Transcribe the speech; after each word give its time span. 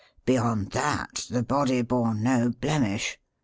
Beyond 0.25 0.71
that, 0.71 1.27
the 1.29 1.43
body 1.43 1.83
bore 1.83 2.15
no 2.15 2.49
blemish. 2.49 3.19